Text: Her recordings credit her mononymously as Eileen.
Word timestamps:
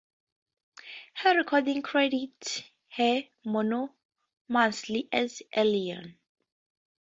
Her 1.13 1.37
recordings 1.37 1.85
credit 1.85 2.63
her 2.89 3.21
mononymously 3.45 5.07
as 5.11 5.43
Eileen. 5.55 6.17